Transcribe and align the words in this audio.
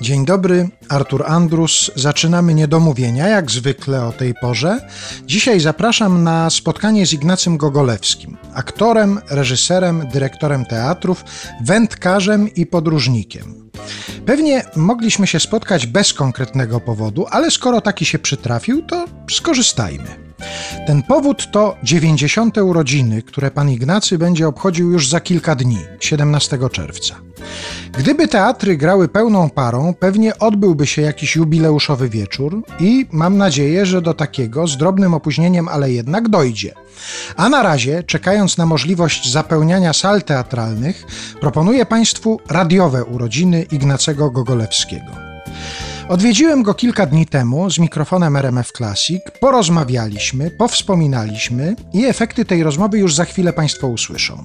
Dzień 0.00 0.24
dobry, 0.24 0.68
Artur 0.88 1.24
Andrus. 1.26 1.90
Zaczynamy 1.96 2.54
niedomówienia, 2.54 3.28
jak 3.28 3.50
zwykle 3.50 4.06
o 4.06 4.12
tej 4.12 4.34
porze. 4.34 4.88
Dzisiaj 5.26 5.60
zapraszam 5.60 6.24
na 6.24 6.50
spotkanie 6.50 7.06
z 7.06 7.12
Ignacym 7.12 7.56
Gogolewskim, 7.56 8.36
aktorem, 8.54 9.20
reżyserem, 9.30 10.08
dyrektorem 10.12 10.64
teatrów, 10.64 11.24
wędkarzem 11.64 12.54
i 12.54 12.66
podróżnikiem. 12.66 13.70
Pewnie 14.26 14.64
mogliśmy 14.76 15.26
się 15.26 15.40
spotkać 15.40 15.86
bez 15.86 16.14
konkretnego 16.14 16.80
powodu, 16.80 17.26
ale 17.30 17.50
skoro 17.50 17.80
taki 17.80 18.04
się 18.04 18.18
przytrafił, 18.18 18.82
to 18.82 19.06
skorzystajmy. 19.30 20.30
Ten 20.86 21.02
powód 21.02 21.50
to 21.52 21.76
90. 21.82 22.58
urodziny, 22.58 23.22
które 23.22 23.50
pan 23.50 23.70
Ignacy 23.70 24.18
będzie 24.18 24.48
obchodził 24.48 24.92
już 24.92 25.08
za 25.08 25.20
kilka 25.20 25.54
dni, 25.54 25.78
17 26.00 26.58
czerwca. 26.72 27.29
Gdyby 27.98 28.28
teatry 28.28 28.76
grały 28.76 29.08
pełną 29.08 29.50
parą, 29.50 29.94
pewnie 29.94 30.38
odbyłby 30.38 30.86
się 30.86 31.02
jakiś 31.02 31.36
jubileuszowy 31.36 32.08
wieczór 32.08 32.62
i 32.80 33.06
mam 33.12 33.36
nadzieję, 33.36 33.86
że 33.86 34.02
do 34.02 34.14
takiego 34.14 34.66
z 34.66 34.76
drobnym 34.76 35.14
opóźnieniem, 35.14 35.68
ale 35.68 35.92
jednak 35.92 36.28
dojdzie. 36.28 36.74
A 37.36 37.48
na 37.48 37.62
razie, 37.62 38.02
czekając 38.02 38.58
na 38.58 38.66
możliwość 38.66 39.32
zapełniania 39.32 39.92
sal 39.92 40.22
teatralnych, 40.22 41.06
proponuję 41.40 41.86
Państwu 41.86 42.40
radiowe 42.48 43.04
urodziny 43.04 43.62
Ignacego 43.62 44.30
Gogolewskiego. 44.30 45.12
Odwiedziłem 46.08 46.62
go 46.62 46.74
kilka 46.74 47.06
dni 47.06 47.26
temu 47.26 47.70
z 47.70 47.78
mikrofonem 47.78 48.36
RMF 48.36 48.72
Classic, 48.72 49.22
porozmawialiśmy, 49.40 50.50
powspominaliśmy 50.50 51.76
i 51.92 52.04
efekty 52.04 52.44
tej 52.44 52.62
rozmowy 52.62 52.98
już 52.98 53.14
za 53.14 53.24
chwilę 53.24 53.52
Państwo 53.52 53.88
usłyszą. 53.88 54.44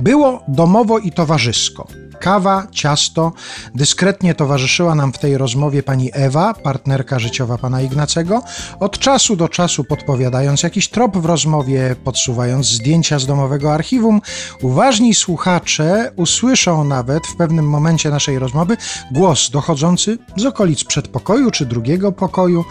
Było 0.00 0.42
domowo 0.48 0.98
i 0.98 1.12
towarzysko. 1.12 2.05
Kawa, 2.20 2.66
ciasto. 2.70 3.32
Dyskretnie 3.74 4.34
towarzyszyła 4.34 4.94
nam 4.94 5.12
w 5.12 5.18
tej 5.18 5.38
rozmowie 5.38 5.82
pani 5.82 6.10
Ewa, 6.12 6.54
partnerka 6.54 7.18
życiowa 7.18 7.58
pana 7.58 7.82
Ignacego, 7.82 8.42
od 8.80 8.98
czasu 8.98 9.36
do 9.36 9.48
czasu 9.48 9.84
podpowiadając 9.84 10.62
jakiś 10.62 10.88
trop 10.88 11.16
w 11.16 11.24
rozmowie, 11.24 11.96
podsuwając 12.04 12.66
zdjęcia 12.66 13.18
z 13.18 13.26
domowego 13.26 13.74
archiwum. 13.74 14.20
Uważni 14.62 15.14
słuchacze 15.14 16.12
usłyszą 16.16 16.84
nawet 16.84 17.26
w 17.26 17.36
pewnym 17.36 17.68
momencie 17.68 18.10
naszej 18.10 18.38
rozmowy 18.38 18.76
głos 19.10 19.50
dochodzący 19.50 20.18
z 20.36 20.46
okolic 20.46 20.84
przedpokoju 20.84 21.50
czy 21.50 21.66
drugiego 21.66 22.12
pokoju. 22.12 22.64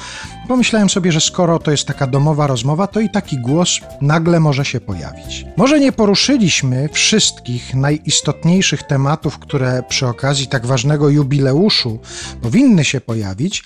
Pomyślałem 0.47 0.89
sobie, 0.89 1.11
że 1.11 1.21
skoro 1.21 1.59
to 1.59 1.71
jest 1.71 1.87
taka 1.87 2.07
domowa 2.07 2.47
rozmowa, 2.47 2.87
to 2.87 2.99
i 2.99 3.09
taki 3.09 3.37
głos 3.37 3.79
nagle 4.01 4.39
może 4.39 4.65
się 4.65 4.79
pojawić. 4.79 5.45
Może 5.57 5.79
nie 5.79 5.91
poruszyliśmy 5.91 6.89
wszystkich 6.91 7.75
najistotniejszych 7.75 8.83
tematów, 8.83 9.39
które 9.39 9.83
przy 9.89 10.07
okazji 10.07 10.47
tak 10.47 10.65
ważnego 10.65 11.09
jubileuszu 11.09 11.99
powinny 12.41 12.85
się 12.85 13.01
pojawić, 13.01 13.63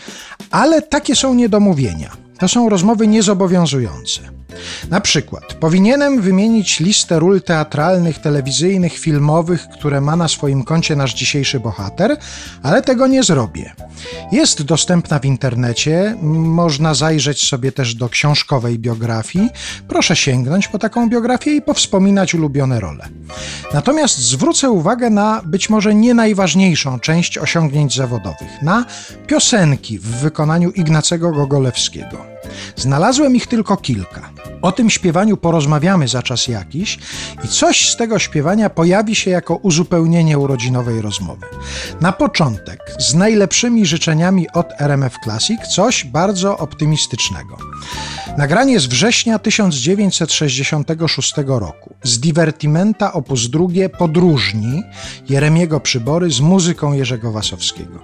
ale 0.52 0.81
takie 0.81 1.16
są 1.16 1.33
niedomówienia. 1.33 2.11
To 2.39 2.47
są 2.47 2.69
rozmowy 2.69 3.07
niezobowiązujące. 3.07 4.22
Na 4.89 5.02
przykład, 5.02 5.53
powinienem 5.53 6.22
wymienić 6.22 6.80
listę 6.80 7.19
ról 7.19 7.42
teatralnych, 7.42 8.19
telewizyjnych, 8.19 8.97
filmowych, 8.97 9.67
które 9.73 10.02
ma 10.02 10.16
na 10.16 10.28
swoim 10.28 10.64
koncie 10.64 10.95
nasz 10.95 11.14
dzisiejszy 11.14 11.59
bohater, 11.59 12.17
ale 12.64 12.81
tego 12.81 13.08
nie 13.08 13.23
zrobię. 13.23 13.73
Jest 14.31 14.61
dostępna 14.61 15.19
w 15.19 15.25
internecie, 15.25 16.16
można 16.22 16.94
zajrzeć 16.94 17.47
sobie 17.47 17.72
też 17.72 17.95
do 17.95 18.09
książkowej 18.09 18.80
biografii. 18.80 19.50
Proszę 19.88 20.16
sięgnąć 20.16 20.67
po 20.67 20.80
taką 20.80 21.09
biografię 21.09 21.56
i 21.56 21.61
powspominać 21.61 22.36
ulubione 22.36 22.80
role. 22.80 23.08
Natomiast 23.73 24.17
zwrócę 24.17 24.69
uwagę 24.69 25.09
na 25.09 25.41
być 25.45 25.69
może 25.69 25.95
nie 25.95 26.13
najważniejszą 26.13 27.00
część 27.00 27.38
osiągnięć 27.38 27.95
zawodowych, 27.95 28.61
na 28.61 28.86
piosenki 29.28 30.00
w 30.00 30.06
wykonaniu 30.06 30.69
Ignacego 30.69 31.31
Gogolewskiego. 31.31 32.17
Znalazłem 32.75 33.36
ich 33.36 33.47
tylko 33.47 33.78
kilka. 33.78 34.38
O 34.61 34.71
tym 34.71 34.89
śpiewaniu 34.89 35.38
porozmawiamy 35.38 36.07
za 36.07 36.23
czas 36.23 36.47
jakiś 36.47 37.00
i 37.44 37.47
coś 37.47 37.89
z 37.89 37.97
tego 37.97 38.19
śpiewania 38.19 38.69
pojawi 38.69 39.16
się 39.16 39.31
jako 39.31 39.56
uzupełnienie 39.56 40.39
urodzinowej 40.39 41.01
rozmowy. 41.01 41.45
Na 42.01 42.11
początek, 42.11 42.79
z 43.00 43.13
najlepszymi 43.16 43.85
życzeniami 43.85 44.50
od 44.53 44.67
RMF 44.79 45.16
Classic, 45.23 45.61
coś 45.75 46.06
bardzo 46.06 46.57
optymistycznego. 46.57 47.57
Nagranie 48.38 48.79
z 48.79 48.85
września 48.85 49.39
1966 49.39 51.34
roku 51.45 51.95
z 52.03 52.19
Divertimenta 52.19 53.13
op. 53.13 53.29
2 53.50 53.67
Podróżni 53.97 54.84
Jeremiego 55.29 55.79
Przybory 55.79 56.31
z 56.31 56.39
muzyką 56.41 56.94
Jerzego 56.94 57.31
Wasowskiego. 57.31 58.00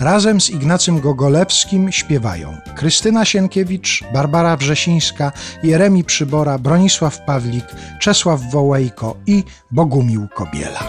Razem 0.00 0.40
z 0.40 0.50
Ignacym 0.50 1.00
Gogolewskim 1.00 1.92
śpiewają 1.92 2.56
Krystyna 2.76 3.24
Sienkiewicz, 3.24 4.04
Barbara 4.12 4.56
Wrzesińska, 4.56 5.32
Jeremi 5.62 5.99
Przybora, 6.04 6.58
Bronisław 6.58 7.18
Pawlik, 7.26 7.64
Czesław 8.00 8.40
Wołejko 8.50 9.16
i 9.26 9.44
Bogumił 9.70 10.28
Kobiela. 10.34 10.80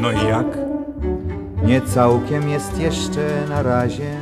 No 0.00 0.12
i 0.12 0.28
jak? 0.28 0.46
Nie 1.64 1.80
całkiem 1.80 2.48
jest 2.48 2.78
jeszcze 2.78 3.46
na 3.48 3.62
razie, 3.62 4.16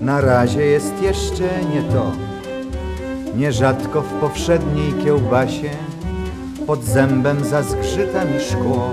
na 0.00 0.20
razie 0.20 0.66
jest 0.66 1.02
jeszcze 1.02 1.64
nie 1.74 1.82
to. 1.82 2.12
Nierzadko 3.36 4.02
w 4.02 4.20
powszedniej 4.20 4.92
kiełbasie 5.04 5.70
pod 6.66 6.84
zębem 6.84 7.44
zazgrzyta 7.44 8.24
mi 8.24 8.40
szkło. 8.40 8.90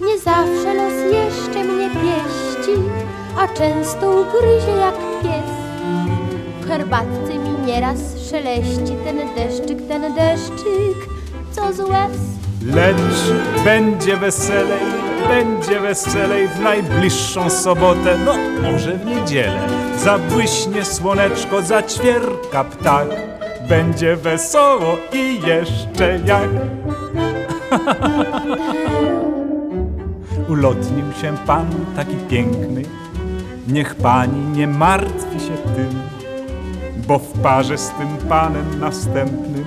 Nie 0.00 0.18
zawsze 0.18 0.74
los 0.74 1.12
jeszcze 1.12 1.64
mnie 1.64 1.90
pieści, 1.90 2.82
a 3.38 3.48
często 3.48 4.10
ugryzie 4.10 4.76
jak 4.76 4.94
pies. 5.22 5.61
Herbatce 6.92 7.38
mi 7.38 7.66
nieraz 7.66 7.98
szeleści 8.30 8.92
ten 9.04 9.16
deszczyk, 9.36 9.88
ten 9.88 10.14
deszczyk, 10.14 11.08
co 11.52 11.72
z 11.72 11.80
łez. 11.80 12.18
Lecz 12.66 13.32
będzie 13.64 14.16
weselej, 14.16 14.80
będzie 15.28 15.80
weselej 15.80 16.48
w 16.48 16.60
najbliższą 16.60 17.50
sobotę, 17.50 18.18
no 18.24 18.34
może 18.62 18.92
w 18.92 19.06
niedzielę. 19.06 19.68
Zabłyśnie 20.04 20.84
słoneczko, 20.84 21.62
zaćwierka 21.62 22.64
ptak. 22.64 23.08
Będzie 23.68 24.16
wesoło 24.16 24.96
i 25.12 25.40
jeszcze 25.46 26.20
jak. 26.26 26.50
Ulotnił 30.52 31.06
się 31.22 31.36
pan 31.46 31.66
taki 31.96 32.16
piękny, 32.30 32.82
niech 33.68 33.94
pani 33.94 34.56
nie 34.56 34.66
martwi 34.66 35.40
się 35.40 35.56
tym, 35.76 36.02
bo 37.06 37.18
w 37.18 37.42
parze 37.42 37.78
z 37.78 37.90
tym 37.90 38.28
panem 38.28 38.80
następnym 38.80 39.64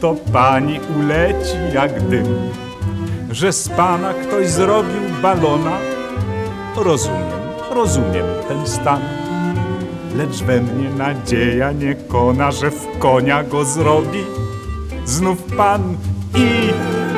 to 0.00 0.14
pani 0.32 0.80
uleci 0.98 1.56
jak 1.74 2.08
dym. 2.08 2.26
Że 3.30 3.52
z 3.52 3.68
pana 3.68 4.14
ktoś 4.14 4.48
zrobił 4.48 5.00
balona, 5.22 5.78
rozumiem, 6.76 7.38
rozumiem 7.70 8.26
ten 8.48 8.66
stan. 8.66 9.00
Lecz 10.16 10.42
we 10.42 10.60
mnie 10.60 10.90
nadzieja 10.90 11.72
nie 11.72 11.94
kona, 11.94 12.50
że 12.50 12.70
w 12.70 12.98
konia 12.98 13.44
go 13.44 13.64
zrobi 13.64 14.24
znów 15.04 15.42
pan 15.42 15.96
i 16.34 16.70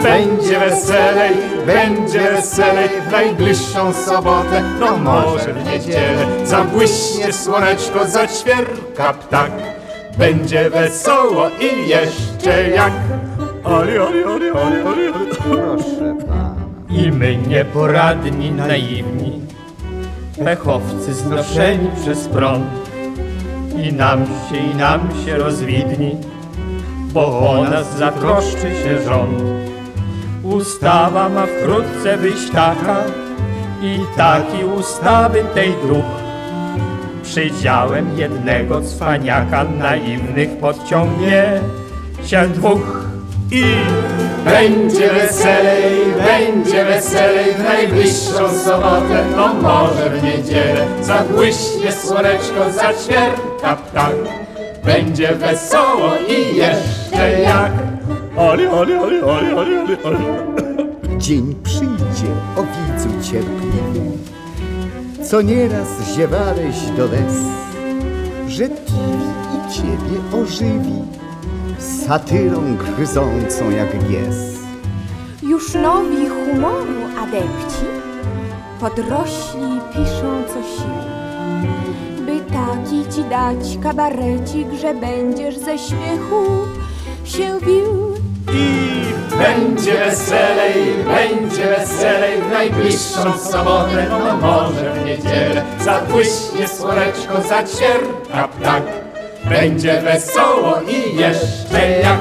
będzie 0.03 0.59
weselej, 0.59 1.33
będzie 1.67 2.21
weselej 2.21 2.89
w 3.09 3.13
najbliższą 3.13 3.93
sobotę, 3.93 4.63
no 4.81 4.97
może 4.97 5.53
w 5.53 5.65
niedzielę 5.67 6.27
zabłyśnie 6.45 7.33
słoneczko, 7.33 8.07
zaćwierka 8.07 9.13
ptak. 9.13 9.51
Będzie 10.19 10.71
wesoło 10.71 11.49
i 11.49 11.89
jeszcze 11.89 12.71
jak. 12.71 12.93
Oli, 13.65 13.99
oli, 13.99 14.25
oli, 14.25 14.51
oli, 14.51 14.83
oli. 14.83 15.13
Proszę 15.39 16.17
pana. 16.29 16.55
I 16.91 17.13
my 17.13 17.37
nieporadni, 17.37 18.51
naiwni, 18.51 19.41
pechowcy 20.45 21.15
znoszeni 21.15 21.91
przez 22.03 22.29
prąd. 22.29 22.65
I 23.85 23.93
nam 23.93 24.27
się, 24.27 24.57
i 24.57 24.75
nam 24.75 25.01
się 25.27 25.37
rozwidni, 25.37 26.17
bo 27.13 27.51
o 27.51 27.65
nas 27.65 27.97
zatroszczy 27.99 28.61
się 28.83 29.05
rząd. 29.05 29.70
Ustawa 30.43 31.29
ma 31.29 31.47
wkrótce 31.47 32.17
wyjść 32.17 32.51
taka 32.51 32.97
i 33.83 33.99
taki 34.17 34.65
ustawy 34.65 35.45
tej 35.55 35.69
duch. 35.69 36.05
Przydziałem 37.23 38.19
jednego 38.19 38.81
cwaniaka 38.83 39.65
naiwnych 39.65 40.59
podciągnie 40.59 41.61
się 42.27 42.49
dwóch. 42.49 43.05
I 43.51 43.65
Będzie 44.45 45.13
weselej, 45.13 45.93
będzie 46.25 46.85
weselej 46.85 47.55
w 47.55 47.65
najbliższą 47.65 48.49
sobotę, 48.65 49.25
no 49.37 49.55
może 49.55 50.11
w 50.11 50.23
niedzielę. 50.23 50.87
Zabłyśnie 51.03 51.93
słoneczko, 51.93 52.73
zaćwierka 52.73 53.77
ptak. 53.77 54.13
Będzie 54.85 55.35
wesoło 55.35 56.11
i 56.29 56.57
jeszcze 56.57 57.41
jak. 57.41 57.73
Oli, 58.37 58.67
oli, 58.67 58.95
oli, 58.95 59.21
oli, 59.23 59.53
oli, 59.53 59.79
oli, 59.79 59.97
oli. 60.05 60.25
Dzień 61.19 61.55
przyjdzie, 61.63 62.31
o 62.57 62.63
widzu 62.63 63.31
cierpliwi, 63.31 64.11
co 65.31 65.43
nieraz 65.43 65.89
ziewałeś 66.17 66.77
do 66.97 67.05
les, 67.05 67.35
że 68.49 68.69
piwi 68.69 69.31
i 69.57 69.73
ciebie 69.73 70.43
ożywi, 70.43 71.03
satyrą 71.79 72.77
gryzącą 72.77 73.71
jak 73.71 74.09
gies. 74.09 74.61
Już 75.43 75.75
nowi 75.75 76.29
humoru 76.29 77.01
adepci 77.23 77.87
podrośli 78.81 79.81
piszą 79.93 80.43
co 80.49 80.63
siły. 80.63 81.11
By 82.27 82.41
taki 82.53 83.15
ci 83.17 83.25
dać 83.31 83.79
kabarecik, 83.83 84.69
że 84.81 84.95
będziesz 84.95 85.59
ze 85.59 85.79
śmiechu 85.79 86.45
się 87.25 87.59
bił. 87.67 88.10
Będzie 89.41 89.93
weselej, 89.93 90.75
będzie 91.15 91.67
weselej 91.67 92.43
w 92.43 92.51
najbliższą 92.53 93.39
sobotę, 93.39 94.07
no 94.11 94.37
może 94.37 94.93
w 94.93 95.05
niedzielę. 95.05 95.63
Zabłyśnie 95.81 96.69
słoneczko, 96.69 97.41
zaćwierka 97.49 98.49
ptak. 98.49 98.83
Będzie 99.45 100.01
wesoło 100.01 100.81
i 100.89 101.17
jeszcze 101.17 101.91
jak. 102.03 102.19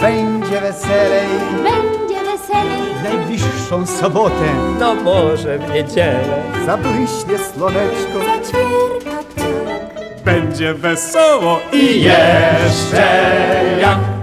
Będzie 0.00 0.60
weselej 0.60 1.26
Będzie 1.62 2.18
weselej, 2.24 2.94
w 3.00 3.02
najbliższą 3.04 3.86
sobotę, 3.86 4.44
No 4.78 4.94
może 4.94 5.58
w 5.58 5.70
niedzielę. 5.70 6.42
zabłyśnie 6.66 7.38
słoneczko. 7.54 8.18
Ćwierka 8.46 9.22
ptak. 9.34 10.24
Będzie 10.24 10.74
wesoło 10.74 11.60
I 11.72 12.02
jeszcze 12.02 13.06
jak. 13.80 14.15